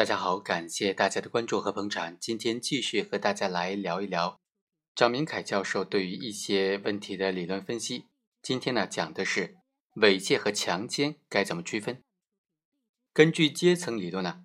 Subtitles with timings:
[0.00, 2.18] 大家好，感谢大家的关注和捧场。
[2.18, 4.40] 今天继续和大家来聊一聊
[4.94, 8.06] 张明凯教授对于一些问题的理论分析。
[8.40, 9.58] 今天呢，讲的是
[9.96, 12.02] 猥亵和强奸该怎么区分。
[13.12, 14.42] 根据阶层理论呢，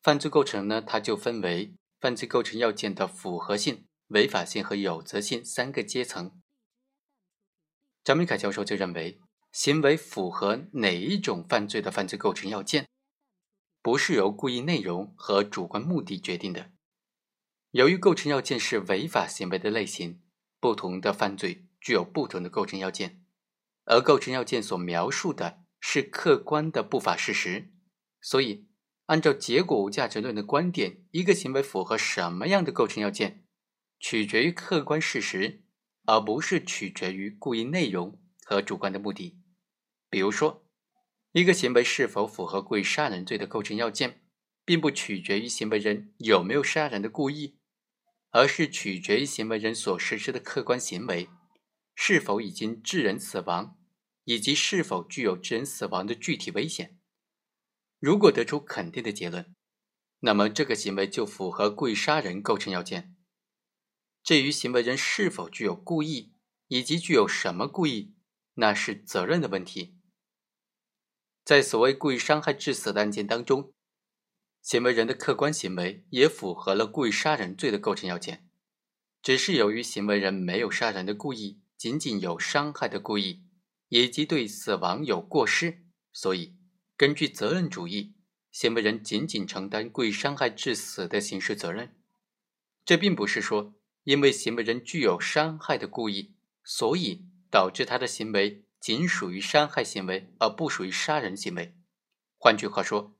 [0.00, 6.32] 犯罪构成呢，它就分为犯罪构成要件的符合性、违法性和有责性三个阶层。
[8.02, 9.20] 张明凯教授就认为，
[9.52, 12.88] 行为符合哪一种犯罪的犯罪构成要件？
[13.82, 16.70] 不是由故意内容和主观目的决定的。
[17.70, 20.20] 由于构成要件是违法行为的类型，
[20.58, 23.24] 不同的犯罪具有不同的构成要件，
[23.84, 27.72] 而构成要件所描述的是客观的不法事实，
[28.20, 28.68] 所以
[29.06, 33.44] 按照结果无价值论的观点，一个行为符合什么样的构成要件，
[33.98, 35.62] 取决于客观事实，
[36.04, 39.38] 而不是取决于故意内容和主观的目的。
[40.10, 40.66] 比如说。
[41.32, 44.22] 一个行为是否符合故意杀人罪的构成要件，
[44.64, 47.56] 并不取决于行为人有没有杀人的故意，
[48.30, 51.28] 而是取决于行为人所实施的客观行为
[51.94, 53.78] 是否已经致人死亡，
[54.24, 56.98] 以及是否具有致人死亡的具体危险。
[58.00, 59.54] 如果得出肯定的结论，
[60.20, 63.14] 那么这个行为就符合故意杀人构成要件。
[64.24, 66.32] 至于行为人是否具有故意，
[66.66, 68.14] 以及具有什么故意，
[68.54, 69.99] 那是责任的问题。
[71.50, 73.72] 在所谓故意伤害致死的案件当中，
[74.62, 78.48] 行为人的客观行为也符合了故意杀人罪的构成要件，
[79.20, 83.42] 只是由于行为人没有杀人的故意，仅仅有伤害的故意，
[83.88, 86.54] 以及对死亡有过失，所以
[86.96, 88.14] 根据责任主义，
[88.52, 91.96] 行为人仅仅承担故意伤害致死的刑事责任。
[92.84, 98.62] 这并不是说因为行为人具有伤害的故意，所以导致他的行为。
[98.80, 101.76] 仅属于伤害行为，而不属于杀人行为。
[102.38, 103.14] 换句话说，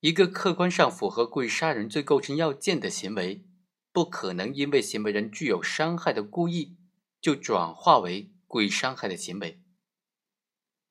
[0.00, 3.44] 一个客观上符合故意杀人罪构成要件的行为，
[3.92, 6.78] 不可能因为行为人具有伤害的故意，
[7.20, 9.60] 就转化为故意伤害的行为。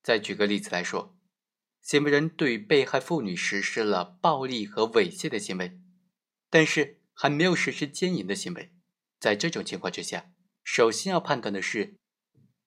[0.04, 1.18] 再举个例子来说，
[1.82, 5.80] 行为人对被害妇女实施了暴力和猥亵的行为，
[6.52, 8.72] 但是还没有实施奸淫的行为。
[9.20, 10.32] 在这种情况之下，
[10.64, 11.96] 首先要判断的是。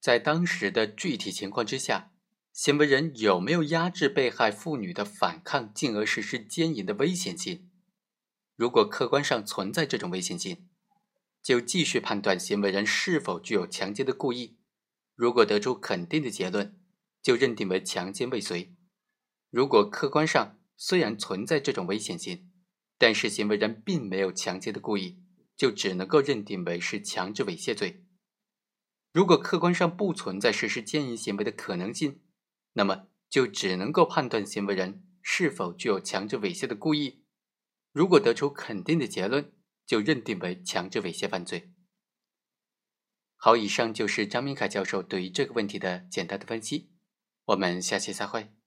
[0.02, 2.10] 在当时的具体情况之下，
[2.52, 7.70] 行为人有没有压制被害妇女的反抗，进而实施奸淫的危险性？
[8.56, 10.68] 如果客观上存在这种危险性，
[11.40, 14.58] 就继续判断行为人是否具有强奸的故意。
[15.14, 16.76] 如果得出肯定的结论，
[17.22, 18.74] 就认定为强奸未遂。
[19.50, 22.50] 如果客观上虽然存在这种危险性，
[22.98, 25.22] 但是行为人并没有强奸的故意，
[25.56, 28.04] 就只能够认定为是强制猥亵罪。
[29.12, 32.22] 如果客观上不存在实施奸淫行为的可能性，
[32.72, 37.24] 那么就只能够判断行为人是否具有强制猥亵的故意。
[37.92, 39.52] 如果得出肯定的结论，
[39.86, 41.72] 就认定为强制猥亵犯罪。
[43.36, 46.90] 好，以上就是张明凯教授对于这个问题的简单的分析。
[47.46, 48.61] 我们下期再会。